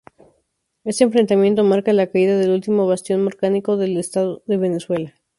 [0.83, 5.13] Este enfrentamiento marca la caída del último bastión monárquico del Este de Venezuela.